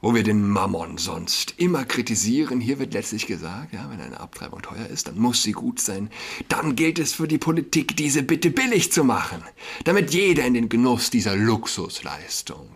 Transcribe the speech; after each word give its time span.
wo 0.00 0.14
wir 0.14 0.22
den 0.22 0.48
Mammon 0.48 0.96
sonst 0.98 1.54
immer 1.56 1.84
kritisieren. 1.84 2.60
Hier 2.60 2.78
wird 2.78 2.94
letztlich 2.94 3.26
gesagt, 3.26 3.72
ja, 3.72 3.90
wenn 3.90 4.00
eine 4.00 4.20
Abtreibung 4.20 4.62
teuer 4.62 4.86
ist, 4.86 5.08
dann 5.08 5.18
muss 5.18 5.42
sie 5.42 5.52
gut 5.52 5.80
sein. 5.80 6.10
Dann 6.48 6.76
gilt 6.76 6.98
es 6.98 7.14
für 7.14 7.26
die 7.26 7.38
Politik, 7.38 7.96
diese 7.96 8.22
bitte 8.22 8.50
billig 8.50 8.92
zu 8.92 9.04
machen, 9.04 9.42
damit 9.84 10.12
jeder 10.14 10.44
in 10.44 10.54
den 10.54 10.68
Genuss 10.68 11.10
dieser 11.10 11.34
Luxusleistung 11.34 12.68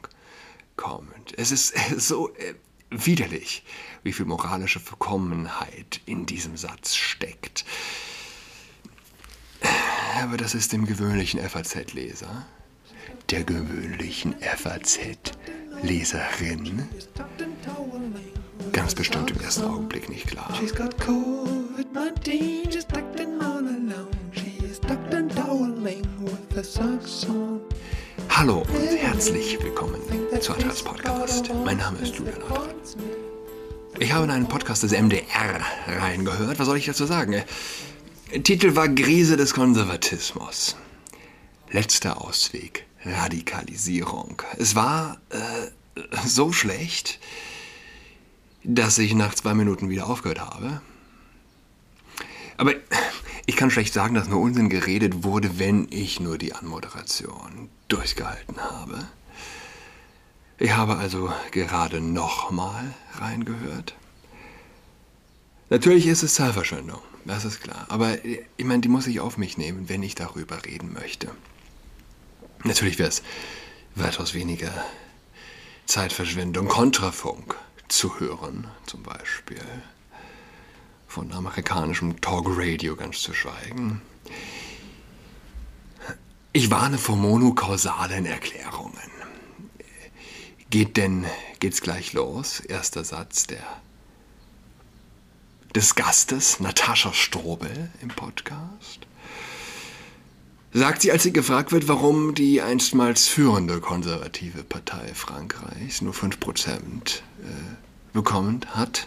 kommt. 0.77 1.37
Es 1.37 1.53
ist 1.53 1.74
so 1.96 2.35
äh, 2.35 2.54
widerlich, 2.90 3.64
wie 4.02 4.12
viel 4.12 4.27
moralische 4.27 4.80
Verkommenheit 4.80 6.00
in 6.07 6.27
diesem 6.27 6.57
Satz 6.57 6.95
steckt. 6.96 7.64
Aber 10.20 10.36
das 10.36 10.54
ist 10.54 10.73
dem 10.73 10.86
gewöhnlichen 10.86 11.41
FAZ-Leser, 11.41 12.46
der 13.30 13.45
gewöhnlichen 13.45 14.34
FAZ-Leserin, 15.80 16.89
ganz 18.72 18.95
bestimmt 18.95 19.31
im 19.31 19.40
ersten 19.40 19.64
Augenblick 19.64 20.08
nicht 20.08 20.26
klar. 20.26 20.53
Hallo 28.29 28.58
und 28.58 28.96
herzlich 28.98 29.62
willkommen 29.62 30.00
zu 30.40 30.53
Adrats 30.53 30.82
Podcast. 30.82 31.50
Mein 31.64 31.79
Name 31.79 31.98
ist 31.98 32.17
Julian 32.17 32.42
Adrat. 32.42 32.75
Ich 33.98 34.12
habe 34.12 34.25
in 34.25 34.31
einen 34.31 34.48
Podcast 34.48 34.83
des 34.83 34.92
MDR 34.92 35.61
reingehört. 35.86 36.59
Was 36.59 36.67
soll 36.67 36.77
ich 36.77 36.86
dazu 36.86 37.06
sagen? 37.06 37.42
Titel 38.45 38.75
war 38.75 38.89
Krise 38.89 39.36
des 39.36 39.55
Konservatismus. 39.55 40.77
Letzter 41.70 42.20
Ausweg. 42.20 42.86
Radikalisierung. 43.05 44.42
Es 44.58 44.74
war 44.74 45.20
äh, 45.30 46.00
so 46.27 46.52
schlecht, 46.52 47.19
dass 48.64 48.98
ich 48.98 49.14
nach 49.14 49.34
zwei 49.34 49.55
Minuten 49.55 49.91
wieder 49.91 50.06
aufgehört 50.06 50.41
habe. 50.41 50.80
Aber 52.56 52.75
ich 53.47 53.56
kann 53.56 53.70
schlecht 53.70 53.92
sagen, 53.92 54.14
dass 54.14 54.28
nur 54.28 54.41
Unsinn 54.41 54.69
geredet 54.69 55.25
wurde, 55.25 55.59
wenn 55.59 55.89
ich 55.91 56.20
nur 56.20 56.39
die 56.39 56.55
Anmoderation 56.55 57.69
durchgehalten 57.89 58.59
habe. 58.59 59.09
Ich 60.59 60.77
habe 60.77 60.97
also 60.97 61.33
gerade 61.50 62.00
nochmal 62.00 62.94
reingehört. 63.14 63.97
Natürlich 65.70 66.06
ist 66.06 66.22
es 66.22 66.34
Zahlverschwendung, 66.34 67.00
das 67.25 67.44
ist 67.44 67.61
klar. 67.61 67.87
Aber 67.89 68.25
ich 68.25 68.64
meine, 68.64 68.83
die 68.83 68.89
muss 68.89 69.06
ich 69.06 69.20
auf 69.20 69.39
mich 69.39 69.59
nehmen, 69.59 69.89
wenn 69.89 70.03
ich 70.03 70.14
darüber 70.14 70.64
reden 70.64 70.92
möchte. 70.92 71.31
Natürlich 72.65 72.99
wäre 72.99 73.09
es 73.09 73.23
weitaus 73.95 74.35
weniger 74.35 74.73
Zeitverschwendung, 75.87 76.69
Kontrafunk 76.69 77.57
zu 77.89 78.21
hören, 78.21 78.69
zum 78.87 79.03
Beispiel. 79.03 79.61
Von 81.09 81.33
amerikanischem 81.33 82.21
Talk-Radio 82.21 82.97
ganz 82.97 83.21
zu 83.21 83.35
schweigen. 83.35 84.01
Ich 86.55 86.71
warne 86.71 86.99
vor 86.99 87.17
monokausalen 87.17 88.27
Erklärungen. 88.27 88.93
Geht 90.71 90.97
denn, 90.97 91.27
geht's 91.61 91.83
gleich 91.83 92.13
los? 92.15 92.61
Erster 92.61 93.05
Satz 93.05 93.47
der 93.47 93.63
des 95.75 95.95
Gastes, 95.95 96.61
Natascha 96.61 97.15
Strobel, 97.15 97.91
im 98.03 98.09
Podcast. 98.09 99.07
Sagt 100.75 101.03
sie, 101.03 101.12
als 101.12 101.23
sie 101.23 101.34
gefragt 101.34 101.70
wird, 101.73 101.87
warum 101.87 102.34
die 102.34 102.62
einstmals 102.62 103.28
führende 103.28 103.81
konservative 103.81 104.62
Partei 104.62 105.12
Frankreichs 105.15 106.01
nur 106.01 106.15
5% 106.15 106.87
äh, 106.87 107.20
bekommen 108.15 108.61
hat. 108.70 109.06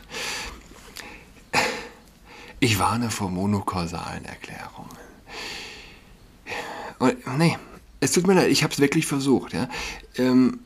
Ich 2.60 2.78
warne 2.78 3.10
vor 3.10 3.32
monokausalen 3.32 4.26
Erklärungen. 4.26 4.98
Und, 7.00 7.38
nee, 7.38 7.58
es 8.00 8.12
tut 8.12 8.28
mir 8.28 8.36
leid, 8.36 8.52
ich 8.52 8.64
habe 8.64 8.72
es 8.72 8.80
wirklich 8.80 9.08
versucht. 9.08 9.54
Ja? 9.54 9.68
Ähm, 10.18 10.60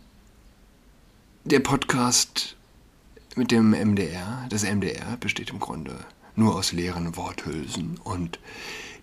der 1.45 1.61
Podcast 1.61 2.57
mit 3.35 3.51
dem 3.51 3.71
MDR. 3.71 4.45
Das 4.49 4.63
MDR 4.63 5.15
besteht 5.17 5.49
im 5.49 5.59
Grunde 5.59 5.95
nur 6.35 6.55
aus 6.55 6.73
leeren 6.73 7.15
Worthülsen 7.15 7.99
und 8.03 8.39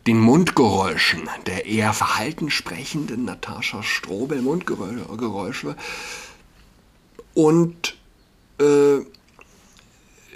den 0.07 0.21
Mundgeräuschen 0.21 1.29
der 1.47 1.67
eher 1.67 1.93
verhalten 1.93 2.51
sprechenden 2.51 3.25
Natascha 3.25 3.83
Strobel 3.83 4.41
Mundgeräusche 4.43 5.77
und 7.35 7.97
äh, 8.59 8.99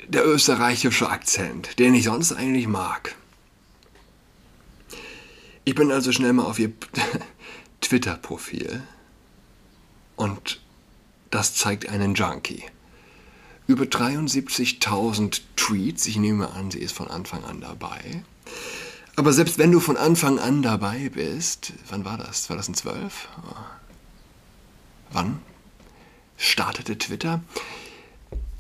der 0.09 0.27
österreichische 0.27 1.09
Akzent, 1.09 1.79
den 1.79 1.95
ich 1.95 2.05
sonst 2.05 2.33
eigentlich 2.33 2.67
mag. 2.67 3.15
Ich 5.65 5.75
bin 5.75 5.93
also 5.93 6.11
schnell 6.11 6.33
mal 6.33 6.45
auf 6.45 6.59
ihr 6.59 6.73
Twitter-Profil 7.81 8.83
und 10.17 10.61
das 11.31 11.55
zeigt 11.55 11.89
einen 11.89 12.15
Junkie 12.15 12.65
über 13.69 13.85
73.000 13.85 15.43
Tweets. 15.55 16.07
Ich 16.07 16.17
nehme 16.17 16.51
an, 16.51 16.73
sie 16.73 16.81
ist 16.81 16.93
von 16.93 17.09
Anfang 17.09 17.45
an 17.45 17.61
dabei. 17.61 18.25
Aber 19.17 19.33
selbst 19.33 19.59
wenn 19.59 19.73
du 19.73 19.81
von 19.81 19.97
Anfang 19.97 20.39
an 20.39 20.63
dabei 20.63 21.09
bist, 21.11 21.73
wann 21.89 22.05
war 22.05 22.19
das? 22.19 22.45
2012? 22.45 23.29
Wann 25.13 25.41
startete 26.37 26.97
Twitter? 26.97 27.41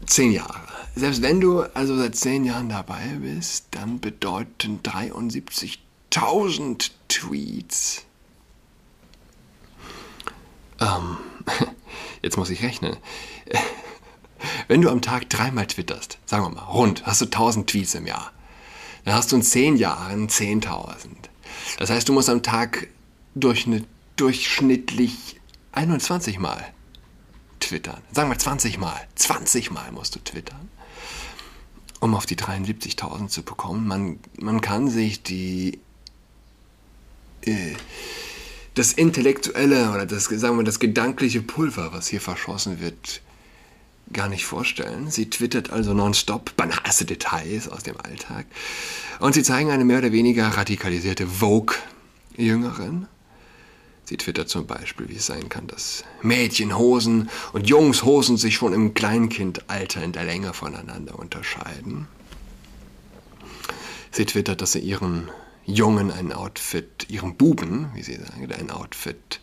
Zehn 0.06 0.32
Jahre. 0.32 0.58
Selbst 0.96 1.22
wenn 1.22 1.40
du 1.40 1.62
also 1.62 1.96
seit 1.96 2.16
zehn 2.16 2.44
Jahren 2.44 2.68
dabei 2.68 3.18
bist, 3.20 3.66
dann 3.70 4.00
bedeuten 4.00 4.80
73.000 4.82 6.90
Tweets. 7.08 8.04
Ähm, 10.80 11.18
jetzt 12.22 12.36
muss 12.36 12.50
ich 12.50 12.62
rechnen. 12.62 12.96
Wenn 14.68 14.80
du 14.80 14.88
am 14.88 15.02
Tag 15.02 15.28
dreimal 15.28 15.66
twitterst, 15.66 16.18
sagen 16.24 16.44
wir 16.44 16.50
mal, 16.50 16.62
rund, 16.62 17.04
hast 17.04 17.20
du 17.20 17.26
1000 17.26 17.68
Tweets 17.68 17.94
im 17.94 18.06
Jahr. 18.06 18.32
Dann 19.10 19.18
hast 19.18 19.32
du 19.32 19.36
in 19.36 19.42
10 19.42 19.76
Jahren 19.76 20.28
10.000. 20.28 21.08
Das 21.80 21.90
heißt, 21.90 22.08
du 22.08 22.12
musst 22.12 22.30
am 22.30 22.44
Tag 22.44 22.86
durchschnittlich 23.34 25.40
21 25.72 26.38
Mal 26.38 26.64
twittern. 27.58 28.00
Sagen 28.12 28.30
wir 28.30 28.38
20 28.38 28.78
Mal. 28.78 29.00
20 29.16 29.72
Mal 29.72 29.90
musst 29.90 30.14
du 30.14 30.20
twittern, 30.20 30.68
um 31.98 32.14
auf 32.14 32.24
die 32.24 32.36
73.000 32.36 33.26
zu 33.26 33.42
bekommen. 33.42 33.88
Man, 33.88 34.20
man 34.38 34.60
kann 34.60 34.88
sich 34.88 35.24
die, 35.24 35.80
äh, 37.46 37.74
das 38.76 38.92
intellektuelle 38.92 39.90
oder 39.90 40.06
das, 40.06 40.26
sagen 40.26 40.56
wir, 40.56 40.62
das 40.62 40.78
gedankliche 40.78 41.42
Pulver, 41.42 41.92
was 41.92 42.06
hier 42.06 42.20
verschossen 42.20 42.78
wird, 42.78 43.22
gar 44.12 44.28
nicht 44.28 44.44
vorstellen. 44.44 45.10
Sie 45.10 45.30
twittert 45.30 45.70
also 45.70 45.94
nonstop 45.94 46.56
banalste 46.56 47.04
Details 47.04 47.68
aus 47.68 47.82
dem 47.82 47.96
Alltag. 48.00 48.46
Und 49.20 49.34
sie 49.34 49.42
zeigen 49.42 49.70
eine 49.70 49.84
mehr 49.84 49.98
oder 49.98 50.12
weniger 50.12 50.48
radikalisierte 50.48 51.26
Vogue-Jüngerin. 51.26 53.06
Sie 54.04 54.16
twittert 54.16 54.48
zum 54.48 54.66
Beispiel, 54.66 55.08
wie 55.08 55.16
es 55.16 55.26
sein 55.26 55.48
kann, 55.48 55.68
dass 55.68 56.02
Mädchenhosen 56.22 57.30
und 57.52 57.68
Jungshosen 57.68 58.36
sich 58.36 58.56
schon 58.56 58.72
im 58.72 58.92
Kleinkindalter 58.94 60.02
in 60.02 60.10
der 60.10 60.24
Länge 60.24 60.52
voneinander 60.52 61.16
unterscheiden. 61.16 62.08
Sie 64.10 64.24
twittert, 64.24 64.60
dass 64.60 64.72
sie 64.72 64.80
ihren 64.80 65.30
Jungen 65.66 66.10
ein 66.10 66.32
Outfit, 66.32 67.06
ihrem 67.08 67.36
Buben, 67.36 67.90
wie 67.94 68.02
sie 68.02 68.16
sagen, 68.16 68.50
ein 68.52 68.70
Outfit 68.70 69.40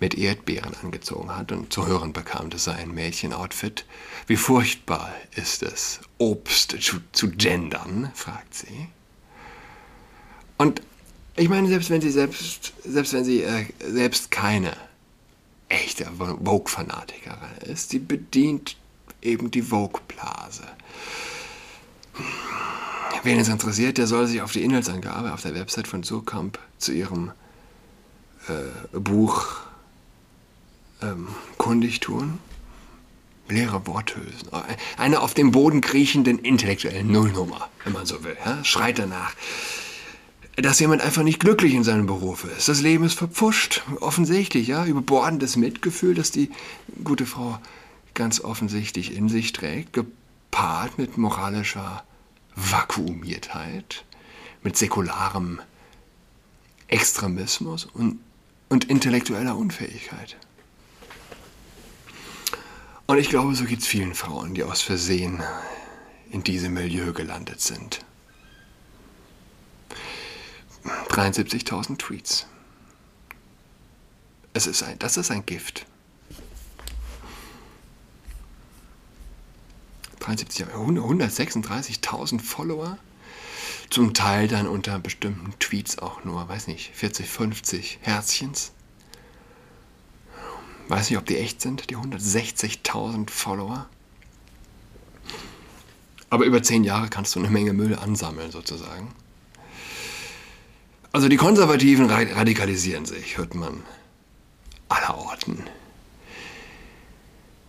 mit 0.00 0.14
Erdbeeren 0.14 0.74
angezogen 0.82 1.36
hat 1.36 1.52
und 1.52 1.72
zu 1.72 1.86
hören 1.86 2.12
bekam, 2.12 2.50
das 2.50 2.64
sei 2.64 2.72
ein 2.74 2.92
Mädchenoutfit. 2.92 3.84
Wie 4.26 4.36
furchtbar 4.36 5.12
ist 5.36 5.62
es, 5.62 6.00
Obst 6.18 6.76
zu, 6.80 6.96
zu 7.12 7.30
gendern, 7.30 8.10
fragt 8.14 8.54
sie. 8.54 8.88
Und 10.56 10.82
ich 11.36 11.48
meine, 11.48 11.68
selbst 11.68 11.90
wenn 11.90 12.00
sie 12.00 12.10
selbst, 12.10 12.72
selbst 12.84 13.12
wenn 13.12 13.24
sie 13.24 13.42
äh, 13.42 13.66
selbst 13.78 14.30
keine 14.30 14.76
echte 15.68 16.06
Vogue-Fanatikerin 16.06 17.72
ist, 17.72 17.90
sie 17.90 18.00
bedient 18.00 18.76
eben 19.22 19.50
die 19.50 19.62
Vogue-Blase. 19.62 20.64
Wen 23.22 23.38
es 23.38 23.48
interessiert, 23.48 23.98
der 23.98 24.06
soll 24.06 24.26
sich 24.26 24.42
auf 24.42 24.52
die 24.52 24.62
Inhaltsangabe 24.62 25.32
auf 25.32 25.42
der 25.42 25.54
Website 25.54 25.88
von 25.88 26.02
Surkamp 26.02 26.58
zu 26.78 26.92
ihrem 26.92 27.32
äh, 28.48 28.98
Buch 28.98 29.56
ähm, 31.02 31.28
kundig 31.56 32.00
tun. 32.00 32.38
Leere 33.48 33.86
Worthülsen. 33.86 34.48
Eine 34.98 35.20
auf 35.20 35.32
dem 35.32 35.52
Boden 35.52 35.80
kriechenden 35.80 36.38
intellektuellen 36.38 37.10
Nullnummer, 37.10 37.68
wenn 37.84 37.94
man 37.94 38.04
so 38.04 38.22
will. 38.22 38.36
Ja? 38.44 38.62
Schreit 38.62 38.98
danach, 38.98 39.32
dass 40.56 40.80
jemand 40.80 41.00
einfach 41.00 41.22
nicht 41.22 41.40
glücklich 41.40 41.72
in 41.72 41.82
seinem 41.82 42.04
Beruf 42.04 42.44
ist. 42.44 42.68
Das 42.68 42.82
Leben 42.82 43.04
ist 43.04 43.14
verpfuscht, 43.14 43.82
offensichtlich, 44.00 44.68
ja, 44.68 44.84
überbordendes 44.84 45.56
Mitgefühl, 45.56 46.14
das 46.14 46.30
die 46.30 46.50
gute 47.04 47.24
Frau 47.24 47.58
ganz 48.12 48.42
offensichtlich 48.42 49.16
in 49.16 49.30
sich 49.30 49.52
trägt, 49.52 49.94
gepaart 49.94 50.98
mit 50.98 51.16
moralischer 51.16 52.02
Vakuumiertheit, 52.58 54.04
mit 54.62 54.76
säkularem 54.76 55.60
Extremismus 56.88 57.84
und, 57.84 58.18
und 58.68 58.84
intellektueller 58.84 59.56
Unfähigkeit. 59.56 60.36
Und 63.06 63.18
ich 63.18 63.28
glaube, 63.30 63.54
so 63.54 63.64
geht 63.64 63.80
es 63.80 63.86
vielen 63.86 64.14
Frauen, 64.14 64.54
die 64.54 64.64
aus 64.64 64.82
Versehen 64.82 65.42
in 66.30 66.42
diesem 66.42 66.74
Milieu 66.74 67.12
gelandet 67.12 67.60
sind. 67.60 68.04
73.000 71.08 71.98
Tweets. 71.98 72.46
Es 74.52 74.66
ist 74.66 74.82
ein, 74.82 74.98
das 74.98 75.16
ist 75.16 75.30
ein 75.30 75.46
Gift. 75.46 75.86
136.000 80.28 82.40
Follower. 82.40 82.98
Zum 83.90 84.14
Teil 84.14 84.48
dann 84.48 84.66
unter 84.66 84.98
bestimmten 84.98 85.52
Tweets 85.58 85.98
auch 85.98 86.24
nur, 86.24 86.48
weiß 86.48 86.66
nicht, 86.66 86.90
40, 86.94 87.28
50 87.28 87.98
Herzchens. 88.02 88.72
Weiß 90.88 91.10
nicht, 91.10 91.18
ob 91.18 91.26
die 91.26 91.38
echt 91.38 91.60
sind, 91.60 91.90
die 91.90 91.96
160.000 91.96 93.30
Follower. 93.30 93.88
Aber 96.30 96.44
über 96.44 96.62
zehn 96.62 96.84
Jahre 96.84 97.08
kannst 97.08 97.34
du 97.34 97.40
eine 97.40 97.50
Menge 97.50 97.72
Müll 97.72 97.94
ansammeln, 97.94 98.50
sozusagen. 98.50 99.08
Also 101.12 101.28
die 101.28 101.36
Konservativen 101.36 102.10
radikalisieren 102.10 103.06
sich, 103.06 103.38
hört 103.38 103.54
man 103.54 103.82
aller 104.88 105.16
Orten. 105.16 105.64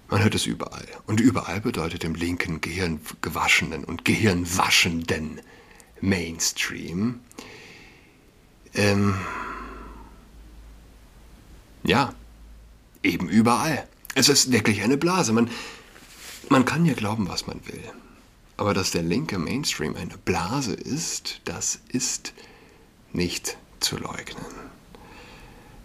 Man 0.09 0.23
hört 0.23 0.35
es 0.35 0.45
überall. 0.45 0.87
Und 1.05 1.19
überall 1.19 1.61
bedeutet 1.61 2.03
im 2.03 2.15
linken 2.15 2.61
gehirngewaschenen 2.61 3.83
und 3.83 4.05
gehirnwaschenden 4.05 5.41
Mainstream 6.01 7.19
ähm, 8.73 9.15
ja, 11.83 12.13
eben 13.03 13.29
überall. 13.29 13.87
Es 14.15 14.29
ist 14.29 14.51
wirklich 14.51 14.81
eine 14.83 14.97
Blase. 14.97 15.33
Man, 15.33 15.49
man 16.49 16.65
kann 16.65 16.85
ja 16.85 16.93
glauben, 16.93 17.27
was 17.29 17.47
man 17.47 17.65
will. 17.67 17.83
Aber 18.57 18.73
dass 18.73 18.91
der 18.91 19.03
linke 19.03 19.39
Mainstream 19.39 19.95
eine 19.95 20.17
Blase 20.17 20.73
ist, 20.73 21.41
das 21.45 21.79
ist 21.87 22.33
nicht 23.13 23.57
zu 23.79 23.97
leugnen. 23.97 24.45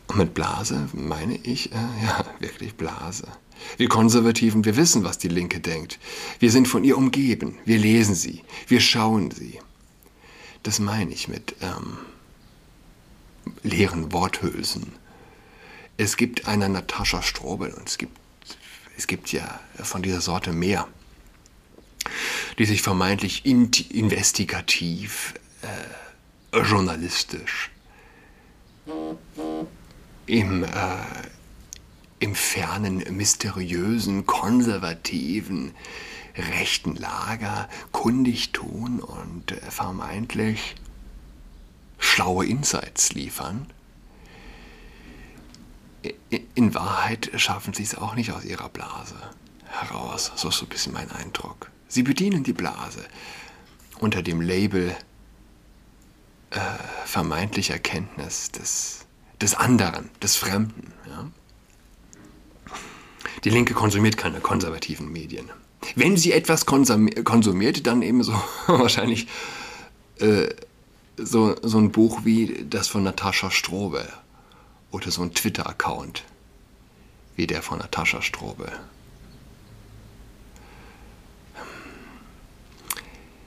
Und 0.09 0.19
mit 0.19 0.35
Blase 0.35 0.89
meine 0.93 1.37
ich, 1.37 1.73
äh, 1.73 1.77
ja, 2.05 2.25
wirklich 2.41 2.75
Blase. 2.75 3.29
Wir 3.77 3.89
Konservativen, 3.89 4.65
wir 4.65 4.77
wissen, 4.77 5.05
was 5.05 5.19
die 5.19 5.29
Linke 5.29 5.61
denkt. 5.61 5.99
Wir 6.39 6.51
sind 6.51 6.69
von 6.69 6.85
ihr 6.85 6.97
umgeben. 6.97 7.59
Wir 7.65 7.79
lesen 7.79 8.15
sie. 8.15 8.43
Wir 8.69 8.81
schauen 8.81 9.31
sie. 9.31 9.59
Das 10.63 10.79
meine 10.79 11.13
ich 11.13 11.29
mit 11.29 11.57
ähm, 11.61 11.99
leeren 13.63 14.13
Worthülsen. 14.13 14.93
Es 15.97 16.17
gibt 16.17 16.49
eine 16.49 16.69
Natascha 16.69 17.23
Strobel 17.23 17.73
und 17.73 17.89
es 17.89 17.99
gibt, 17.99 18.19
es 18.97 19.07
gibt 19.07 19.33
ja 19.33 19.61
von 19.75 20.03
dieser 20.03 20.21
Sorte 20.21 20.53
mehr, 20.53 20.89
die 22.59 22.65
sich 22.65 22.83
vermeintlich 22.83 23.47
in, 23.47 23.71
investigativ, 23.91 25.35
äh, 25.63 26.61
journalistisch 26.61 27.71
im, 30.27 30.65
äh, 30.65 30.69
im 32.25 32.35
fernen, 32.35 33.05
mysteriösen, 33.11 34.25
konservativen, 34.25 35.75
rechten 36.35 36.97
Lager 36.97 37.69
kundig 37.93 38.53
tun 38.53 39.01
und 39.01 39.53
äh, 39.53 39.61
vermeintlich 39.71 40.75
schlaue 41.99 42.47
Insights 42.47 43.13
liefern. 43.13 43.67
In 46.55 46.73
Wahrheit 46.73 47.31
schaffen 47.37 47.75
sie 47.75 47.83
es 47.83 47.95
auch 47.95 48.15
nicht 48.15 48.33
aus 48.33 48.47
ihrer 48.47 48.71
Blase 48.71 49.17
heraus. 49.67 50.33
So 50.35 50.49
ist 50.49 50.57
so 50.57 50.65
ein 50.65 50.71
bisschen 50.71 50.95
mein 50.95 51.11
Eindruck. 51.11 51.71
Sie 51.89 52.03
bedienen 52.03 52.43
die 52.43 52.55
Blase 52.55 53.05
unter 53.99 54.23
dem 54.23 54.41
Label 54.41 54.97
äh, 56.51 56.61
vermeintlicher 57.05 57.79
Kenntnis 57.79 58.51
des, 58.51 59.05
des 59.43 59.55
anderen, 59.55 60.09
des 60.23 60.37
Fremden. 60.37 60.95
Ja? 61.07 61.31
Die 63.43 63.51
Linke 63.51 63.75
konsumiert 63.75 64.17
keine 64.17 64.41
konservativen 64.41 65.11
Medien. 65.11 65.51
Wenn 65.97 66.17
sie 66.17 66.33
etwas 66.33 66.67
konsumiert, 66.67 67.87
dann 67.87 68.03
eben 68.03 68.23
so 68.23 68.33
wahrscheinlich 68.67 69.27
äh, 70.19 70.49
so, 71.17 71.55
so 71.63 71.79
ein 71.79 71.93
Buch 71.93 72.21
wie 72.25 72.65
das 72.69 72.89
von 72.89 73.03
Natascha 73.03 73.51
Strobe 73.51 74.09
oder 74.91 75.11
so 75.11 75.23
ein 75.23 75.35
Twitter-Account 75.35 76.25
wie 77.37 77.47
der 77.47 77.63
von 77.63 77.79
Natascha 77.79 78.23
Strobe. 78.23 78.71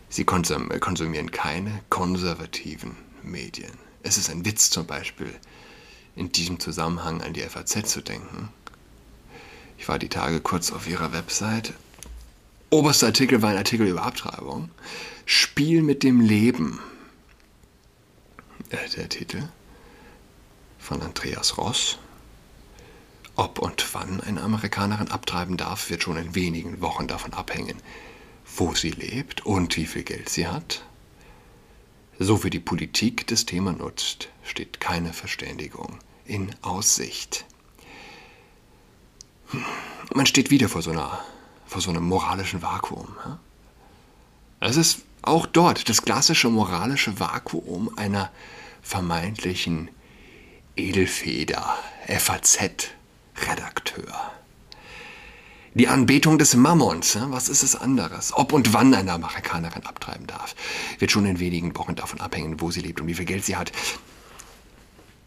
Sie 0.10 0.24
konsumieren 0.26 1.32
keine 1.32 1.82
konservativen 1.90 2.96
Medien. 3.24 3.72
Es 4.04 4.18
ist 4.18 4.30
ein 4.30 4.46
Witz 4.46 4.70
zum 4.70 4.88
Beispiel, 4.88 5.34
in 6.16 6.32
diesem 6.32 6.60
Zusammenhang 6.60 7.22
an 7.22 7.34
die 7.34 7.42
FAZ 7.42 7.90
zu 7.90 8.02
denken. 8.02 8.50
Ich 9.78 9.88
war 9.88 10.00
die 10.00 10.10
Tage 10.10 10.42
kurz 10.42 10.72
auf 10.72 10.88
ihrer 10.88 11.14
Website 11.14 11.74
Oberster 12.70 13.08
Artikel 13.08 13.42
war 13.42 13.52
ein 13.52 13.58
Artikel 13.58 13.88
über 13.88 14.04
Abtreibung. 14.04 14.70
Spiel 15.26 15.82
mit 15.82 16.04
dem 16.04 16.20
Leben. 16.20 16.82
Äh, 18.70 18.90
der 18.98 19.08
Titel 19.08 19.48
von 20.78 21.02
Andreas 21.02 21.58
Ross. 21.58 21.98
Ob 23.38 23.60
und 23.60 23.94
wann 23.94 24.20
eine 24.20 24.42
Amerikanerin 24.42 25.10
abtreiben 25.10 25.56
darf, 25.56 25.90
wird 25.90 26.04
schon 26.04 26.18
in 26.18 26.36
wenigen 26.36 26.82
Wochen 26.82 27.08
davon 27.08 27.34
abhängen, 27.34 27.78
wo 28.58 28.74
sie 28.74 28.92
lebt 28.92 29.46
und 29.46 29.78
wie 29.78 29.86
viel 29.86 30.04
Geld 30.04 30.28
sie 30.28 30.48
hat. 30.48 30.84
So 32.20 32.44
wie 32.44 32.50
die 32.50 32.60
Politik 32.60 33.28
das 33.28 33.46
Thema 33.46 33.72
nutzt, 33.72 34.28
steht 34.44 34.82
keine 34.82 35.14
Verständigung 35.14 36.00
in 36.26 36.54
Aussicht. 36.64 37.46
Man 40.14 40.26
steht 40.26 40.50
wieder 40.50 40.70
vor 40.70 40.82
so 40.82 40.92
einer 40.92 41.20
vor 41.68 41.82
so 41.82 41.90
einem 41.90 42.06
moralischen 42.06 42.62
Vakuum. 42.62 43.10
Es 44.60 44.76
ist 44.78 45.02
auch 45.22 45.46
dort 45.46 45.90
das 45.90 46.02
klassische 46.02 46.50
moralische 46.50 47.20
Vakuum 47.20 47.92
einer 47.98 48.32
vermeintlichen 48.82 49.90
Edelfeder, 50.76 51.78
FAZ-Redakteur. 52.08 54.32
Die 55.74 55.90
Anbetung 55.90 56.40
des 56.40 56.56
Mammons, 56.56 57.18
was 57.30 57.50
ist 57.50 57.62
es 57.62 57.76
anderes? 57.76 58.34
Ob 58.34 58.54
und 58.54 58.74
wann 58.74 58.94
eine 58.94 59.12
Amerikanerin 59.12 59.86
abtreiben 59.86 60.26
darf, 60.26 60.56
wird 60.98 61.12
schon 61.12 61.26
in 61.26 61.40
wenigen 61.40 61.76
Wochen 61.78 61.96
davon 61.96 62.22
abhängen, 62.22 62.62
wo 62.62 62.72
sie 62.72 62.82
lebt 62.82 63.02
und 63.02 63.08
wie 63.08 63.14
viel 63.14 63.26
Geld 63.26 63.46
sie 63.46 63.58
hat. 63.58 63.72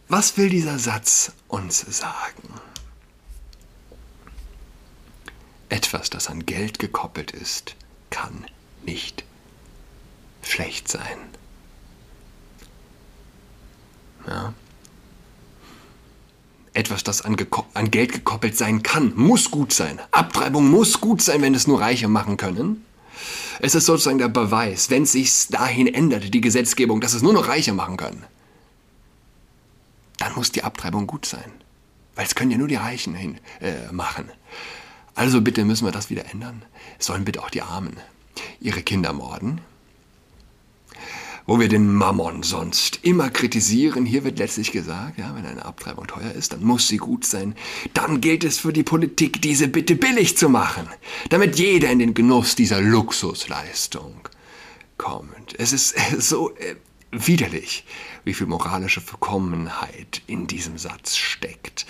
Was 0.08 0.36
will 0.36 0.48
dieser 0.48 0.80
Satz 0.80 1.32
uns 1.46 1.80
sagen? 1.80 2.54
Etwas, 5.70 6.10
das 6.10 6.26
an 6.26 6.44
Geld 6.46 6.78
gekoppelt 6.80 7.30
ist, 7.30 7.76
kann 8.10 8.44
nicht 8.84 9.24
schlecht 10.42 10.88
sein. 10.88 11.18
Ja. 14.26 14.52
Etwas, 16.72 17.04
das 17.04 17.22
an, 17.22 17.36
an, 17.74 17.90
Geld 17.90 18.12
gekoppelt 18.12 18.56
sein 18.56 18.82
kann, 18.82 19.12
muss 19.14 19.50
gut 19.50 19.72
sein. 19.72 19.98
Abtreibung 20.10 20.68
muss 20.70 21.00
gut 21.00 21.22
sein, 21.22 21.40
wenn 21.40 21.54
es 21.54 21.66
nur 21.66 21.80
Reiche 21.80 22.08
machen 22.08 22.36
können. 22.36 22.84
Es 23.60 23.74
ist 23.74 23.86
sozusagen 23.86 24.18
der 24.18 24.28
Beweis, 24.28 24.90
wenn 24.90 25.04
es 25.04 25.12
sich 25.12 25.48
dahin 25.48 25.86
ändert, 25.86 26.34
die 26.34 26.40
Gesetzgebung, 26.40 27.00
dass 27.00 27.14
es 27.14 27.22
nur 27.22 27.32
noch 27.32 27.48
Reiche 27.48 27.72
machen 27.72 27.96
können, 27.96 28.24
dann 30.18 30.34
muss 30.34 30.50
die 30.50 30.64
Abtreibung 30.64 31.06
gut 31.06 31.26
sein. 31.26 31.52
Weil 32.16 32.26
es 32.26 32.34
können 32.34 32.50
ja 32.50 32.58
nur 32.58 32.68
die 32.68 32.76
Reichen 32.76 33.14
hin, 33.14 33.38
äh, 33.60 33.92
machen. 33.92 34.30
Also 35.14 35.40
bitte 35.40 35.64
müssen 35.64 35.84
wir 35.84 35.92
das 35.92 36.10
wieder 36.10 36.30
ändern. 36.30 36.62
sollen 36.98 37.24
bitte 37.24 37.42
auch 37.42 37.50
die 37.50 37.62
Armen 37.62 37.96
ihre 38.60 38.82
Kinder 38.82 39.12
morden. 39.12 39.60
Wo 41.46 41.58
wir 41.58 41.68
den 41.68 41.92
Mammon 41.92 42.42
sonst 42.42 43.00
immer 43.02 43.28
kritisieren, 43.30 44.06
hier 44.06 44.22
wird 44.22 44.38
letztlich 44.38 44.70
gesagt, 44.70 45.18
ja, 45.18 45.34
wenn 45.34 45.46
eine 45.46 45.64
Abtreibung 45.64 46.06
teuer 46.06 46.30
ist, 46.32 46.52
dann 46.52 46.62
muss 46.62 46.86
sie 46.86 46.98
gut 46.98 47.24
sein. 47.24 47.56
Dann 47.92 48.20
gilt 48.20 48.44
es 48.44 48.58
für 48.58 48.72
die 48.72 48.84
Politik, 48.84 49.42
diese 49.42 49.66
bitte 49.66 49.96
billig 49.96 50.36
zu 50.36 50.48
machen, 50.48 50.86
damit 51.30 51.58
jeder 51.58 51.90
in 51.90 51.98
den 51.98 52.14
Genuss 52.14 52.54
dieser 52.54 52.80
Luxusleistung 52.80 54.28
kommt. 54.96 55.58
Es 55.58 55.72
ist 55.72 55.96
so 56.18 56.54
äh, 56.56 56.76
widerlich, 57.10 57.84
wie 58.24 58.34
viel 58.34 58.46
moralische 58.46 59.00
Verkommenheit 59.00 60.22
in 60.26 60.46
diesem 60.46 60.78
Satz 60.78 61.16
steckt. 61.16 61.86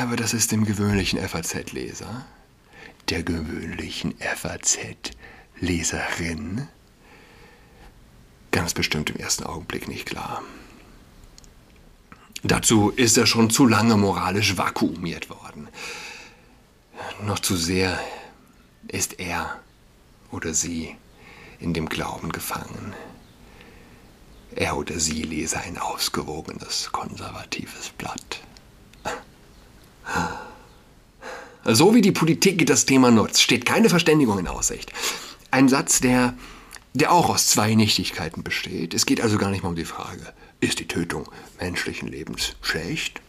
Aber 0.00 0.14
das 0.14 0.32
ist 0.32 0.52
dem 0.52 0.64
gewöhnlichen 0.64 1.18
FAZ-Leser, 1.18 2.24
der 3.08 3.24
gewöhnlichen 3.24 4.14
FAZ-Leserin, 4.20 6.68
ganz 8.52 8.74
bestimmt 8.74 9.10
im 9.10 9.16
ersten 9.16 9.42
Augenblick 9.42 9.88
nicht 9.88 10.06
klar. 10.06 10.44
Dazu 12.44 12.90
ist 12.90 13.18
er 13.18 13.26
schon 13.26 13.50
zu 13.50 13.66
lange 13.66 13.96
moralisch 13.96 14.56
vakuumiert 14.56 15.30
worden. 15.30 15.66
Noch 17.24 17.40
zu 17.40 17.56
sehr 17.56 17.98
ist 18.86 19.18
er 19.18 19.58
oder 20.30 20.54
sie 20.54 20.94
in 21.58 21.74
dem 21.74 21.88
Glauben 21.88 22.30
gefangen. 22.30 22.94
Er 24.54 24.76
oder 24.76 25.00
sie 25.00 25.22
lese 25.22 25.58
ein 25.58 25.76
ausgewogenes, 25.76 26.92
konservatives 26.92 27.88
Blatt. 27.98 28.42
So 31.70 31.94
wie 31.94 32.00
die 32.00 32.12
Politik 32.12 32.66
das 32.66 32.86
Thema 32.86 33.10
nutzt, 33.10 33.42
steht 33.42 33.66
keine 33.66 33.90
Verständigung 33.90 34.38
in 34.38 34.48
Aussicht. 34.48 34.90
Ein 35.50 35.68
Satz, 35.68 36.00
der, 36.00 36.32
der 36.94 37.12
auch 37.12 37.28
aus 37.28 37.48
zwei 37.48 37.74
Nichtigkeiten 37.74 38.42
besteht. 38.42 38.94
Es 38.94 39.04
geht 39.04 39.20
also 39.20 39.36
gar 39.36 39.50
nicht 39.50 39.62
mal 39.62 39.68
um 39.68 39.76
die 39.76 39.84
Frage, 39.84 40.32
ist 40.60 40.78
die 40.78 40.88
Tötung 40.88 41.28
menschlichen 41.60 42.08
Lebens 42.08 42.56
schlecht? 42.62 43.20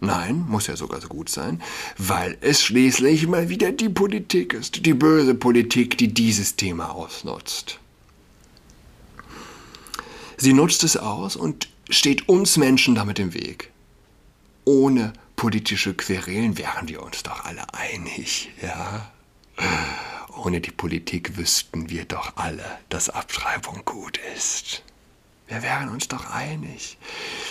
Nein, 0.00 0.44
muss 0.48 0.66
ja 0.66 0.76
sogar 0.76 1.00
so 1.00 1.08
gut 1.08 1.30
sein, 1.30 1.62
weil 1.96 2.36
es 2.42 2.62
schließlich 2.62 3.26
mal 3.26 3.48
wieder 3.48 3.72
die 3.72 3.88
Politik 3.88 4.52
ist, 4.52 4.84
die 4.84 4.92
böse 4.92 5.34
Politik, 5.34 5.96
die 5.96 6.08
dieses 6.08 6.56
Thema 6.56 6.90
ausnutzt. 6.90 7.78
Sie 10.36 10.52
nutzt 10.52 10.84
es 10.84 10.98
aus 10.98 11.36
und 11.36 11.70
steht 11.88 12.28
uns 12.28 12.58
Menschen 12.58 12.94
damit 12.94 13.18
im 13.18 13.32
Weg. 13.32 13.70
Ohne 14.64 15.14
politische 15.42 15.92
Querelen 15.92 16.56
wären 16.56 16.86
wir 16.86 17.02
uns 17.02 17.24
doch 17.24 17.44
alle 17.44 17.64
einig, 17.74 18.52
ja? 18.62 19.10
Ohne 20.36 20.60
die 20.60 20.70
Politik 20.70 21.36
wüssten 21.36 21.90
wir 21.90 22.04
doch 22.04 22.36
alle, 22.36 22.64
dass 22.90 23.10
Abtreibung 23.10 23.82
gut 23.84 24.20
ist. 24.36 24.84
Wir 25.48 25.64
wären 25.64 25.88
uns 25.88 26.06
doch 26.06 26.30
einig. 26.30 26.96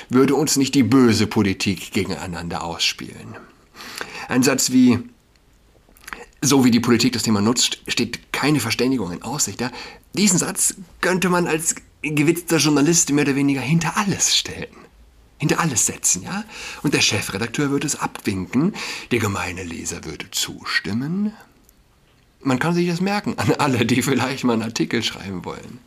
Würde 0.07 0.35
uns 0.35 0.55
nicht 0.55 0.73
die 0.73 0.83
böse 0.83 1.27
Politik 1.27 1.91
gegeneinander 1.91 2.63
ausspielen. 2.63 3.35
Ein 4.29 4.43
Satz 4.43 4.71
wie, 4.71 4.99
so 6.41 6.63
wie 6.63 6.71
die 6.71 6.79
Politik 6.79 7.11
das 7.11 7.23
Thema 7.23 7.41
nutzt, 7.41 7.81
steht 7.89 8.31
keine 8.31 8.61
Verständigung 8.61 9.11
in 9.11 9.21
Aussicht. 9.21 9.59
Ja? 9.59 9.69
Diesen 10.13 10.39
Satz 10.39 10.75
könnte 11.01 11.27
man 11.27 11.45
als 11.45 11.75
gewitzter 12.01 12.55
Journalist 12.55 13.11
mehr 13.11 13.25
oder 13.25 13.35
weniger 13.35 13.59
hinter 13.59 13.97
alles 13.97 14.33
stellen 14.33 14.90
hinter 15.41 15.59
alles 15.59 15.87
setzen, 15.87 16.21
ja? 16.21 16.43
Und 16.83 16.93
der 16.93 17.01
Chefredakteur 17.01 17.71
würde 17.71 17.87
es 17.87 17.95
abwinken, 17.95 18.75
der 19.09 19.17
gemeine 19.17 19.63
Leser 19.63 20.05
würde 20.05 20.29
zustimmen. 20.29 21.33
Man 22.41 22.59
kann 22.59 22.75
sich 22.75 22.87
das 22.87 23.01
merken 23.01 23.39
an 23.39 23.51
alle, 23.55 23.83
die 23.87 24.03
vielleicht 24.03 24.43
mal 24.43 24.53
einen 24.53 24.61
Artikel 24.61 25.01
schreiben 25.01 25.43
wollen. 25.43 25.79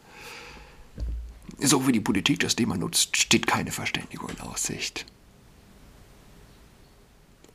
So 1.61 1.87
wie 1.87 1.93
die 1.93 2.01
Politik 2.01 2.41
das 2.41 2.57
Thema 2.57 2.77
nutzt, 2.77 3.17
steht 3.17 3.47
keine 3.47 3.71
Verständigung 3.71 4.29
in 4.31 4.41
Aussicht. 4.41 5.07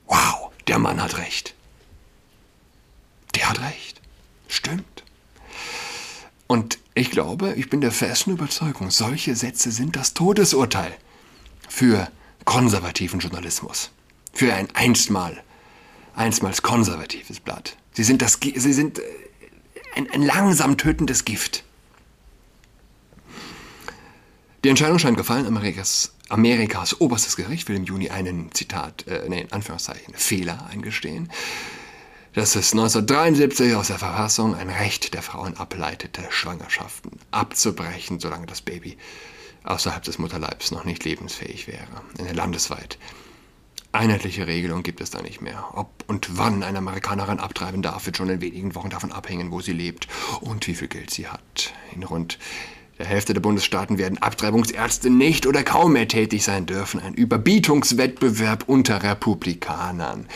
Wow, 0.08 0.52
der 0.70 0.80
Mann 0.80 1.04
hat 1.04 1.18
recht. 1.18 1.54
Der 3.36 3.50
hat 3.50 3.60
recht. 3.60 4.00
Stimmt. 4.48 5.04
Und 6.48 6.80
ich 6.94 7.12
glaube, 7.12 7.56
ich 7.56 7.70
bin 7.70 7.82
der 7.82 7.92
festen 7.92 8.32
Überzeugung, 8.32 8.90
solche 8.90 9.36
Sätze 9.36 9.72
sind 9.72 9.98
das 9.98 10.14
Todesurteil 10.14 10.96
für 11.70 12.12
konservativen 12.46 13.20
Journalismus. 13.20 13.92
Für 14.34 14.54
ein 14.54 14.68
einstmal, 14.74 15.42
einstmals 16.16 16.62
konservatives 16.62 17.40
Blatt. 17.40 17.78
Sie 17.94 18.04
sind, 18.04 18.22
das, 18.22 18.40
sie 18.42 18.74
sind 18.74 19.00
äh, 19.00 19.04
ein, 19.96 20.10
ein 20.12 20.22
langsam 20.22 20.78
tötendes 20.78 21.26
Gift. 21.26 21.64
Die 24.64 24.70
Entscheidung 24.70 25.00
scheint 25.00 25.18
gefallen. 25.18 25.46
Amerikas, 25.46 26.14
Amerikas 26.28 27.00
oberstes 27.00 27.38
Gericht 27.38 27.70
will 27.70 27.78
im 27.78 27.86
Juni 27.86 28.10
einen, 28.10 28.52
Zitat, 28.52 29.08
äh, 29.08 29.28
nee, 29.30 29.42
in 29.42 29.52
Anführungszeichen, 29.52 30.14
Fehler 30.16 30.68
eingestehen, 30.70 31.32
dass 32.34 32.56
es 32.56 32.74
1973 32.74 33.76
aus 33.76 33.88
der 33.88 34.00
Verfassung 34.00 34.56
ein 34.56 34.70
Recht 34.70 35.14
der 35.14 35.22
Frauen 35.22 35.58
ableitete, 35.58 36.24
Schwangerschaften 36.30 37.12
abzubrechen, 37.32 38.20
solange 38.20 38.46
das 38.46 38.62
Baby 38.62 38.98
außerhalb 39.64 40.04
des 40.04 40.20
Mutterleibs 40.20 40.72
noch 40.72 40.86
nicht 40.86 41.04
lebensfähig 41.06 41.68
wäre. 41.68 42.02
Eine 42.18 42.34
landesweit 42.34 42.98
einheitliche 43.92 44.48
Regelung 44.48 44.84
gibt 44.84 45.02
es 45.02 45.10
da 45.10 45.22
nicht 45.22 45.42
mehr. 45.42 45.66
Ob 45.74 46.04
und 46.08 46.38
wann 46.38 46.64
eine 46.64 46.78
Amerikanerin 46.78 47.40
abtreiben 47.40 47.82
darf, 47.82 48.06
wird 48.06 48.18
schon 48.18 48.30
in 48.30 48.42
wenigen 48.42 48.76
Wochen 48.76 48.90
davon 48.90 49.12
abhängen, 49.12 49.52
wo 49.52 49.62
sie 49.62 49.74
lebt 49.74 50.08
und 50.42 50.68
wie 50.68 50.76
viel 50.76 50.88
Geld 50.88 51.10
sie 51.12 51.28
hat. 51.28 51.74
In 51.96 52.04
rund 52.04 52.38
der 52.98 53.08
Hälfte 53.08 53.34
der 53.34 53.42
Bundesstaaten 53.42 53.98
werden 53.98 54.18
Abtreibungsärzte 54.18 55.10
nicht 55.10 55.48
oder 55.48 55.64
kaum 55.64 55.94
mehr 55.94 56.08
tätig 56.08 56.44
sein 56.44 56.66
dürfen. 56.66 57.00
Ein 57.00 57.14
Überbietungswettbewerb 57.14 58.66
unter 58.68 59.02
Republikanern 59.02 60.28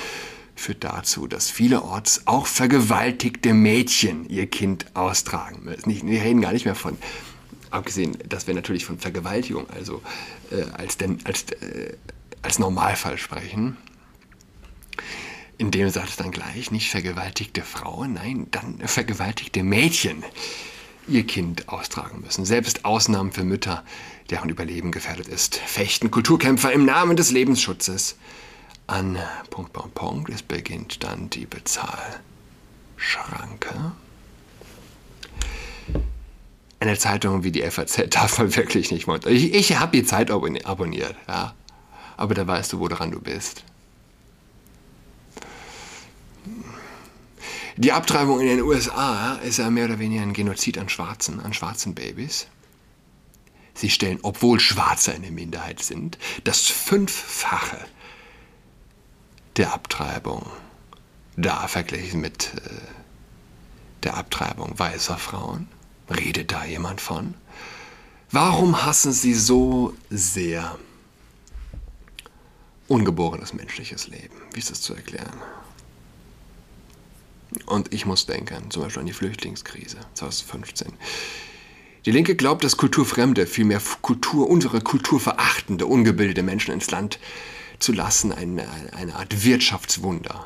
führt 0.56 0.84
dazu, 0.84 1.28
dass 1.28 1.50
vielerorts 1.50 2.22
auch 2.26 2.48
vergewaltigte 2.48 3.54
Mädchen 3.54 4.30
ihr 4.30 4.48
Kind 4.48 4.86
austragen 4.94 5.64
müssen. 5.64 6.08
Wir 6.08 6.22
reden 6.22 6.42
gar 6.42 6.54
nicht 6.54 6.66
mehr 6.66 6.76
von 6.76 6.98
Abgesehen, 7.74 8.16
dass 8.30 8.46
wir 8.46 8.54
natürlich 8.54 8.86
von 8.86 9.00
Vergewaltigung, 9.00 9.68
also 9.72 10.04
äh, 10.52 10.62
als, 10.74 10.98
den, 10.98 11.18
als, 11.26 11.46
äh, 11.54 11.98
als 12.44 12.60
Normalfall 12.60 13.18
sprechen. 13.18 13.78
In 15.58 15.72
dem 15.72 15.90
Satz 15.90 16.16
dann 16.16 16.30
gleich 16.30 16.70
nicht 16.70 16.92
vergewaltigte 16.92 17.64
Frauen, 17.64 18.14
nein, 18.14 18.46
dann 18.52 18.78
vergewaltigte 18.86 19.64
Mädchen 19.64 20.24
ihr 21.08 21.26
Kind 21.26 21.68
austragen 21.68 22.22
müssen. 22.22 22.46
Selbst 22.46 22.86
Ausnahmen 22.86 23.32
für 23.32 23.44
Mütter, 23.44 23.84
deren 24.30 24.50
Überleben 24.50 24.92
gefährdet 24.92 25.28
ist, 25.28 25.56
fechten 25.56 26.12
Kulturkämpfer 26.12 26.72
im 26.72 26.86
Namen 26.86 27.18
des 27.18 27.32
Lebensschutzes 27.32 28.18
an 28.86 29.18
Punkt, 29.50 29.74
Punkt, 29.74 29.96
Punkt. 29.96 30.30
Es 30.30 30.44
beginnt 30.44 31.04
dann 31.04 31.32
die 31.32 31.48
Bezahlschranke 31.48 33.94
eine 36.84 36.98
Zeitung 36.98 37.44
wie 37.44 37.52
die 37.52 37.62
FAZ 37.62 38.04
darf 38.10 38.38
man 38.38 38.56
wirklich 38.56 38.92
nicht 38.92 39.08
montieren. 39.08 39.36
Ich, 39.36 39.54
ich 39.54 39.80
habe 39.80 39.98
die 39.98 40.06
Zeit 40.06 40.32
abonniert, 40.32 41.16
ja. 41.28 41.54
Aber 42.16 42.36
da 42.36 42.46
weißt 42.46 42.74
du, 42.74 42.80
woran 42.80 43.12
du 43.12 43.20
bist. 43.20 43.64
Die 47.76 47.92
Abtreibung 47.92 48.40
in 48.40 48.48
den 48.48 48.62
USA 48.62 49.40
ist 49.44 49.58
ja 49.58 49.70
mehr 49.72 49.86
oder 49.86 49.98
weniger 49.98 50.22
ein 50.22 50.34
Genozid 50.34 50.78
an 50.78 50.90
Schwarzen, 50.90 51.40
an 51.40 51.54
schwarzen 51.54 51.96
Babys. 51.96 52.48
Sie 53.74 53.90
stellen, 53.90 54.20
obwohl 54.22 54.60
Schwarze 54.60 55.14
eine 55.14 55.32
Minderheit 55.32 55.82
sind, 55.82 56.20
das 56.44 56.68
Fünffache 56.68 57.80
der 59.58 59.74
Abtreibung 59.74 60.46
da 61.36 61.68
verglichen 61.68 62.22
mit 62.22 62.52
äh, 62.56 62.70
der 64.04 64.18
Abtreibung 64.18 64.78
weißer 64.78 65.18
Frauen. 65.18 65.68
Redet 66.10 66.52
da 66.52 66.66
jemand 66.66 67.02
von? 67.02 67.34
Warum 68.32 68.86
hassen 68.86 69.14
sie 69.14 69.34
so 69.34 69.94
sehr 70.10 70.78
ungeborenes 72.88 73.54
menschliches 73.54 74.08
Leben? 74.08 74.36
Wie 74.54 74.60
ist 74.60 74.72
das 74.72 74.82
zu 74.82 74.96
erklären? 74.96 75.42
Und 77.66 77.94
ich 77.94 78.06
muss 78.06 78.26
denken, 78.26 78.72
zum 78.72 78.84
Beispiel 78.84 79.02
an 79.02 79.06
die 79.06 79.14
Flüchtlingskrise 79.14 79.98
2015. 80.16 80.94
Die 82.06 82.12
Linke 82.12 82.36
glaubt, 82.36 82.64
dass 82.64 82.76
Kulturfremde, 82.76 83.48
vielmehr 83.48 83.82
Kultur, 84.02 84.50
unsere 84.50 84.82
kulturverachtende, 84.82 85.86
ungebildete 85.86 86.44
Menschen 86.44 86.74
ins 86.74 86.92
Land 86.92 87.20
zu 87.80 87.94
lassen, 87.94 88.32
eine, 88.32 88.68
eine 88.94 89.16
Art 89.16 89.44
Wirtschaftswunder 89.44 90.46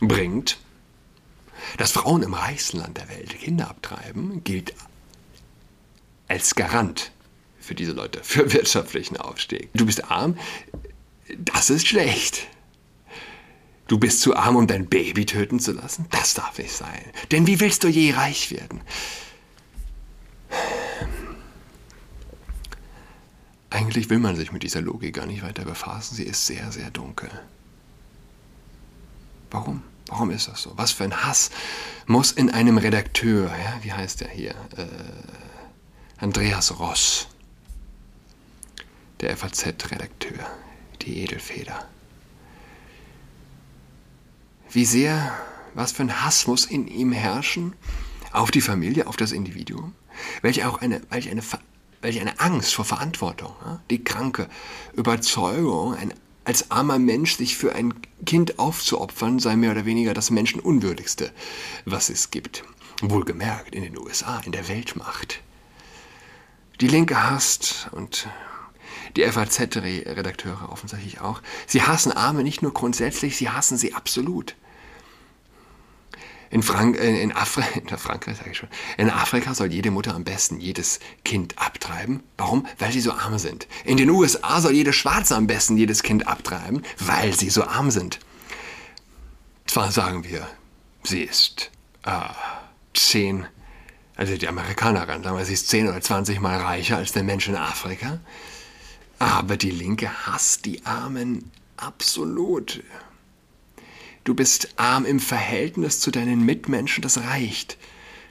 bringt. 0.00 0.58
Dass 1.78 1.92
Frauen 1.92 2.22
im 2.22 2.34
reichsten 2.34 2.78
Land 2.78 2.98
der 2.98 3.08
Welt 3.08 3.38
Kinder 3.38 3.68
abtreiben, 3.68 4.42
gilt 4.44 4.74
als 6.28 6.54
Garant 6.54 7.12
für 7.58 7.74
diese 7.74 7.92
Leute, 7.92 8.22
für 8.22 8.52
wirtschaftlichen 8.52 9.16
Aufstieg. 9.16 9.70
Du 9.74 9.86
bist 9.86 10.10
arm, 10.10 10.38
das 11.38 11.70
ist 11.70 11.86
schlecht. 11.86 12.46
Du 13.86 13.98
bist 13.98 14.20
zu 14.20 14.34
arm, 14.34 14.56
um 14.56 14.66
dein 14.66 14.86
Baby 14.86 15.26
töten 15.26 15.60
zu 15.60 15.72
lassen? 15.72 16.06
Das 16.10 16.34
darf 16.34 16.58
nicht 16.58 16.72
sein. 16.72 17.02
Denn 17.32 17.46
wie 17.46 17.60
willst 17.60 17.84
du 17.84 17.88
je 17.88 18.12
reich 18.12 18.50
werden? 18.50 18.80
Eigentlich 23.70 24.08
will 24.08 24.20
man 24.20 24.36
sich 24.36 24.52
mit 24.52 24.62
dieser 24.62 24.80
Logik 24.80 25.16
gar 25.16 25.26
nicht 25.26 25.42
weiter 25.42 25.64
befassen. 25.64 26.14
Sie 26.14 26.24
ist 26.24 26.46
sehr, 26.46 26.70
sehr 26.70 26.90
dunkel. 26.90 27.28
Warum? 29.50 29.82
Warum 30.08 30.30
ist 30.30 30.48
das 30.48 30.62
so? 30.62 30.72
Was 30.76 30.92
für 30.92 31.04
ein 31.04 31.24
Hass 31.24 31.50
muss 32.06 32.32
in 32.32 32.50
einem 32.50 32.78
Redakteur, 32.78 33.48
ja, 33.48 33.78
wie 33.82 33.92
heißt 33.92 34.20
der 34.20 34.28
hier? 34.28 34.54
Äh, 34.76 34.86
Andreas 36.18 36.78
Ross, 36.78 37.28
der 39.20 39.36
FAZ-Redakteur. 39.36 40.46
die 41.02 41.18
Edelfeder. 41.18 41.86
Wie 44.70 44.84
sehr, 44.84 45.32
was 45.74 45.92
für 45.92 46.02
ein 46.02 46.24
Hass 46.24 46.46
muss 46.46 46.64
in 46.64 46.88
ihm 46.88 47.12
herrschen 47.12 47.74
auf 48.32 48.50
die 48.50 48.60
Familie, 48.60 49.06
auf 49.06 49.16
das 49.16 49.32
Individuum, 49.32 49.94
welche 50.42 50.68
auch 50.68 50.80
eine, 50.80 51.00
welche 51.10 51.30
eine, 51.30 51.42
welche 52.00 52.20
eine 52.20 52.40
Angst 52.40 52.74
vor 52.74 52.84
Verantwortung, 52.84 53.52
die 53.90 54.02
kranke 54.02 54.48
Überzeugung, 54.94 55.94
ein, 55.94 56.14
als 56.44 56.70
armer 56.70 56.98
Mensch 56.98 57.36
sich 57.36 57.56
für 57.56 57.74
ein 57.74 57.94
Kind 58.26 58.58
aufzuopfern, 58.58 59.38
sei 59.38 59.56
mehr 59.56 59.72
oder 59.72 59.84
weniger 59.84 60.14
das 60.14 60.30
Menschenunwürdigste, 60.30 61.32
was 61.84 62.10
es 62.10 62.30
gibt. 62.30 62.64
Wohlgemerkt 63.02 63.74
in 63.74 63.82
den 63.82 63.98
USA, 63.98 64.40
in 64.44 64.52
der 64.52 64.68
Weltmacht. 64.68 65.40
Die 66.80 66.88
Linke 66.88 67.22
hasst 67.22 67.88
und 67.92 68.28
die 69.16 69.22
FAZ-Redakteure 69.24 70.70
offensichtlich 70.70 71.20
auch. 71.20 71.40
Sie 71.66 71.82
hassen 71.82 72.12
Arme 72.12 72.42
nicht 72.42 72.62
nur 72.62 72.74
grundsätzlich, 72.74 73.36
sie 73.36 73.48
hassen 73.50 73.78
sie 73.78 73.94
absolut. 73.94 74.56
In, 76.50 76.62
Frank 76.62 76.96
äh, 76.98 77.22
in, 77.22 77.32
Afri 77.32 77.62
in 77.74 77.88
Frankreich 77.98 78.38
ich 78.48 78.56
schon. 78.56 78.68
In 78.96 79.10
Afrika 79.10 79.54
soll 79.54 79.72
jede 79.72 79.90
Mutter 79.90 80.14
am 80.14 80.24
besten 80.24 80.60
jedes 80.60 81.00
Kind 81.24 81.58
abtreiben. 81.58 82.22
Warum? 82.36 82.66
Weil 82.78 82.92
sie 82.92 83.00
so 83.00 83.12
arm 83.12 83.38
sind. 83.38 83.66
In 83.84 83.96
den 83.96 84.10
USA 84.10 84.60
soll 84.60 84.72
jede 84.72 84.92
Schwarze 84.92 85.36
am 85.36 85.46
besten 85.46 85.76
jedes 85.76 86.02
Kind 86.02 86.26
abtreiben, 86.26 86.82
weil 86.98 87.34
sie 87.34 87.50
so 87.50 87.64
arm 87.64 87.90
sind. 87.90 88.20
Zwar 89.66 89.90
sagen 89.90 90.24
wir, 90.24 90.46
sie 91.02 91.22
ist 91.22 91.70
äh, 92.04 92.28
zehn, 92.94 93.46
also 94.16 94.36
die 94.36 94.48
Amerikanerin, 94.48 95.22
sagen 95.22 95.36
wir, 95.36 95.44
sie 95.44 95.54
ist 95.54 95.68
zehn 95.68 95.88
oder 95.88 96.00
zwanzig 96.00 96.40
Mal 96.40 96.58
reicher 96.60 96.98
als 96.98 97.12
der 97.12 97.24
Mensch 97.24 97.48
in 97.48 97.56
Afrika. 97.56 98.20
Aber 99.18 99.56
die 99.56 99.70
Linke 99.70 100.10
hasst 100.26 100.64
die 100.66 100.84
Armen 100.84 101.50
absolut. 101.76 102.82
Du 104.24 104.32
bist 104.32 104.70
arm 104.76 105.04
im 105.04 105.20
Verhältnis 105.20 106.00
zu 106.00 106.10
deinen 106.10 106.44
Mitmenschen, 106.44 107.02
das 107.02 107.18
reicht. 107.18 107.76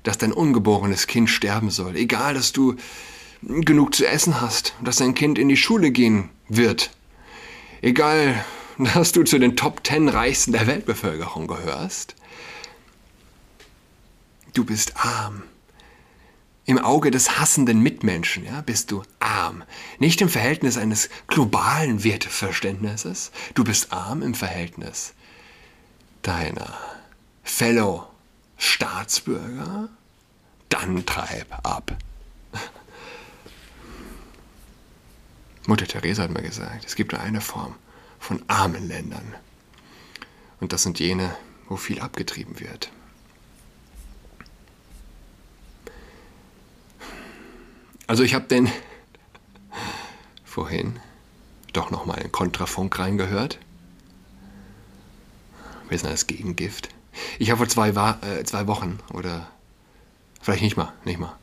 Dass 0.02 0.18
dein 0.18 0.34
ungeborenes 0.34 1.08
Kind 1.08 1.30
sterben 1.30 1.70
soll. 1.70 1.96
Egal, 1.96 2.34
dass 2.34 2.52
du 2.52 2.76
genug 3.42 3.94
zu 3.94 4.06
essen 4.06 4.42
hast, 4.42 4.74
dass 4.84 4.98
dein 4.98 5.14
Kind 5.14 5.38
in 5.38 5.50
die 5.50 5.58
Schule 5.58 5.92
gehen 5.92 6.30
wird. 6.50 6.90
Egal, 7.82 8.44
dass 8.96 9.12
du 9.12 9.24
zu 9.24 9.38
den 9.38 9.56
Top 9.56 9.84
Ten 9.84 10.10
Reichsten 10.10 10.52
der 10.52 10.66
Weltbevölkerung 10.66 11.48
gehörst. 11.48 12.16
Du 14.54 14.66
bist 14.66 14.98
arm. 14.98 15.44
Im 16.66 16.80
Auge 16.80 17.12
des 17.12 17.38
hassenden 17.40 17.82
Mitmenschen 17.82 18.46
ja, 18.46 18.62
bist 18.62 18.90
du 18.92 19.04
arm. 19.20 19.64
Nicht 20.00 20.22
im 20.22 20.30
Verhältnis 20.30 20.78
eines 20.78 21.10
globalen 21.28 22.04
Werteverständnisses. 22.04 23.32
Du 23.54 23.64
bist 23.64 23.92
arm 23.92 24.22
im 24.22 24.34
Verhältnis 24.34 25.14
deiner 26.24 26.74
Fellow 27.44 28.08
Staatsbürger, 28.58 29.90
dann 30.70 31.06
treib 31.06 31.54
ab. 31.66 31.96
Mutter 35.68 35.86
Teresa 35.86 36.24
hat 36.24 36.32
mir 36.32 36.42
gesagt, 36.42 36.86
es 36.86 36.96
gibt 36.96 37.12
nur 37.12 37.22
eine 37.22 37.42
Form 37.42 37.76
von 38.20 38.42
armen 38.48 38.88
Ländern. 38.88 39.36
Und 40.60 40.74
das 40.74 40.84
sind 40.84 41.00
jene, 41.00 41.36
wo 41.68 41.76
viel 41.76 42.00
abgetrieben 42.00 42.60
wird. 42.60 42.90
Also 48.08 48.24
ich 48.24 48.34
habe 48.34 48.46
den 48.46 48.72
vorhin 50.46 51.00
doch 51.74 51.92
nochmal 51.92 52.22
in 52.22 52.32
Kontrafunk 52.32 52.98
reingehört 52.98 53.60
sind 55.98 56.12
das 56.12 56.28
Gegengift. 56.28 56.90
Ich 57.40 57.52
habe 57.52 57.60
vor 57.60 57.68
zwei, 57.68 57.90
äh, 57.90 58.44
zwei 58.44 58.68
Wochen 58.68 59.00
oder 59.14 59.50
vielleicht 60.42 60.64
nicht 60.64 60.78
mal, 60.78 60.94
nicht 61.06 61.20
mal, 61.20 61.38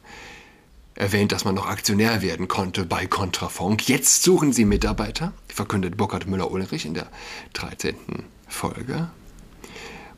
erwähnt, 0.95 1.33
dass 1.33 1.45
man 1.45 1.55
noch 1.55 1.67
Aktionär 1.67 2.23
werden 2.23 2.49
konnte 2.49 2.85
bei 2.85 3.07
Kontrafunk. 3.07 3.89
Jetzt 3.89 4.23
suchen 4.23 4.53
sie 4.53 4.65
Mitarbeiter, 4.65 5.33
verkündet 5.49 5.97
Burkhard 5.97 6.27
Müller-Ulrich 6.27 6.85
in 6.85 6.95
der 6.95 7.09
13. 7.55 7.95
Folge. 8.49 9.11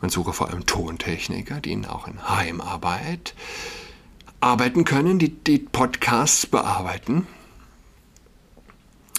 Man 0.01 0.11
suche 0.11 0.33
vor 0.33 0.49
allem 0.49 0.67
Tontechniker, 0.67 1.61
die 1.61 1.71
ihnen 1.71 1.87
auch 1.87 2.09
in 2.09 2.29
Heimarbeit 2.29 3.35
arbeiten 4.41 4.85
können, 4.85 5.21
die 5.21 5.29
die 5.29 5.59
Podcasts 5.59 6.47
bearbeiten. 6.47 7.29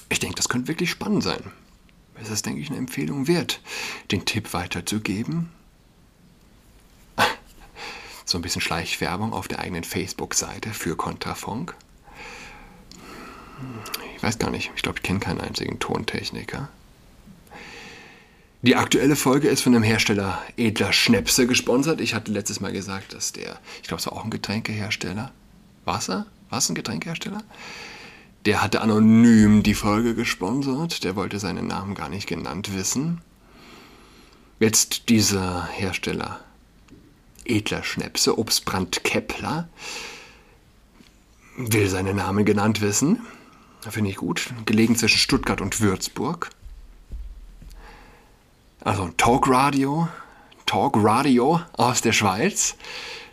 Ich 0.09 0.19
denke, 0.19 0.35
das 0.35 0.49
könnte 0.49 0.67
wirklich 0.67 0.89
spannend 0.89 1.23
sein 1.23 1.51
ist 2.23 2.31
es, 2.31 2.41
denke 2.41 2.61
ich, 2.61 2.69
eine 2.69 2.77
Empfehlung 2.77 3.27
wert, 3.27 3.61
den 4.11 4.25
Tipp 4.25 4.53
weiterzugeben. 4.53 5.49
So 8.25 8.37
ein 8.37 8.41
bisschen 8.41 8.61
Schleichwerbung 8.61 9.33
auf 9.33 9.49
der 9.49 9.59
eigenen 9.59 9.83
Facebook-Seite 9.83 10.69
für 10.73 10.95
Kontrafunk. 10.95 11.75
Ich 14.15 14.23
weiß 14.23 14.39
gar 14.39 14.49
nicht, 14.49 14.71
ich 14.75 14.81
glaube, 14.81 14.99
ich 14.99 15.03
kenne 15.03 15.19
keinen 15.19 15.41
einzigen 15.41 15.77
Tontechniker. 15.79 16.69
Die 18.61 18.77
aktuelle 18.77 19.17
Folge 19.17 19.49
ist 19.49 19.61
von 19.61 19.73
dem 19.73 19.83
Hersteller 19.83 20.41
Edler 20.55 20.93
Schnäpse 20.93 21.47
gesponsert. 21.47 21.99
Ich 21.99 22.13
hatte 22.13 22.31
letztes 22.31 22.61
Mal 22.61 22.71
gesagt, 22.71 23.11
dass 23.11 23.33
der, 23.33 23.59
ich 23.81 23.89
glaube, 23.89 23.99
es 23.99 24.05
war 24.07 24.13
auch 24.13 24.23
ein 24.23 24.31
Getränkehersteller. 24.31 25.33
Wasser? 25.83 26.25
War 26.49 26.59
es 26.59 26.69
ein 26.69 26.75
Getränkehersteller? 26.75 27.43
Der 28.45 28.61
hatte 28.61 28.81
anonym 28.81 29.63
die 29.63 29.73
Folge 29.73 30.15
gesponsert, 30.15 31.05
der 31.05 31.15
wollte 31.15 31.39
seinen 31.39 31.67
Namen 31.67 31.95
gar 31.95 32.09
nicht 32.09 32.27
genannt 32.27 32.75
wissen. 32.75 33.21
Jetzt 34.59 35.07
dieser 35.07 35.65
Hersteller 35.67 36.41
Edler 37.45 37.83
Schnäpse, 37.83 38.37
Obstbrand 38.37 39.05
Kepler, 39.05 39.69
will 41.55 41.87
seinen 41.87 42.17
Namen 42.17 42.43
genannt 42.43 42.81
wissen. 42.81 43.21
Finde 43.89 44.09
ich 44.09 44.17
gut. 44.17 44.49
Gelegen 44.65 44.97
zwischen 44.97 45.19
Stuttgart 45.19 45.61
und 45.61 45.79
Würzburg. 45.79 46.49
Also 48.81 49.03
ein 49.03 49.15
Talkradio, 49.15 50.09
Talkradio 50.65 51.61
aus 51.73 52.01
der 52.01 52.11
Schweiz, 52.11 52.75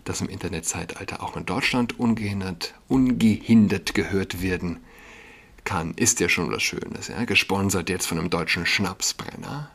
das 0.05 0.21
im 0.21 0.29
Internetzeitalter 0.29 1.21
auch 1.21 1.37
in 1.37 1.47
Deutschland 1.47 1.99
ungehindert, 1.99 2.75
ungehindert 2.87 3.95
gehört 3.95 4.41
werden 4.41 4.79
kann, 5.65 5.95
ist 5.95 6.21
ja 6.21 6.29
schon 6.29 6.51
was 6.51 6.63
Schönes. 6.63 7.09
Ja? 7.09 7.25
Gesponsert 7.25 7.89
jetzt 7.89 8.07
von 8.07 8.19
einem 8.19 8.31
deutschen 8.31 8.67
Schnapsbrenner, 8.67 9.71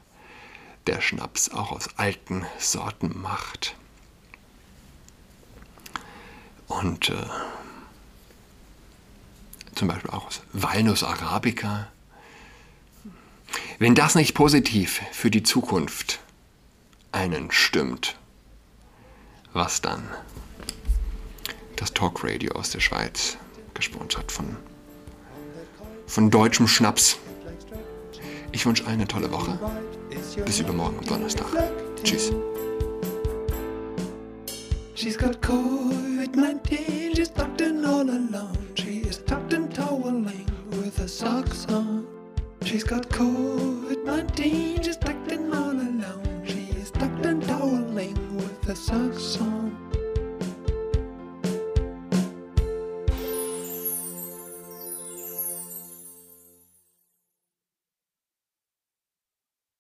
der 0.88 1.02
Schnaps 1.02 1.50
auch 1.50 1.72
aus 1.72 1.90
alten 1.98 2.46
Sorten 2.58 3.20
macht. 3.20 3.76
Und 6.68 7.10
äh, 7.10 7.28
zum 9.76 9.88
Beispiel 9.88 10.12
auch 10.12 10.28
aus 10.28 10.42
Walnuss 10.54 11.04
Arabica. 11.04 11.88
Wenn 13.78 13.94
das 13.94 14.16
nicht 14.16 14.34
positiv 14.34 15.02
für 15.12 15.30
die 15.30 15.44
Zukunft 15.44 16.20
einen 17.12 17.52
stimmt, 17.52 18.18
was 19.54 19.82
dann? 19.82 20.08
Das 21.76 21.94
Talkradio 21.94 22.54
aus 22.54 22.72
der 22.72 22.80
Schweiz, 22.80 23.38
gesponsert 23.74 24.32
von 24.32 24.56
von 26.08 26.30
deutschem 26.30 26.68
Schnaps. 26.68 27.18
Ich 28.52 28.66
wünsche 28.66 28.86
allen 28.86 28.96
eine 28.96 29.08
tolle 29.08 29.32
Woche. 29.32 29.60
Bis 30.46 30.60
übermorgen 30.60 30.98
am 31.00 31.06
Donnerstag. 31.06 31.46
Tschüss. 32.04 32.32
She's 34.94 35.18
got 35.18 35.42
COVID-19, 35.42 37.16
she's 37.16 37.30
tucked 37.30 37.62
in 37.62 37.84
all 37.84 38.10
alone. 38.10 38.58
She 38.76 39.02
is 39.02 39.22
tucked 39.26 39.54
in 39.54 39.70
toweling 39.70 40.46
with 40.72 40.98
her 40.98 41.08
socks 41.08 41.68
on. 41.70 42.08
She's 42.64 42.84
got 42.84 43.10
COVID-19, 43.10 44.84
she's 44.84 44.98
tucked 44.98 45.32
in 45.32 45.54
all 45.54 45.72
alone. 45.72 46.44
She 46.46 46.70
is 46.80 46.92
tucked 46.92 47.26
in 47.26 47.42
toweling 47.42 48.16
with 48.38 48.64
her 48.64 48.76
socks 48.76 49.38
on. 49.42 49.85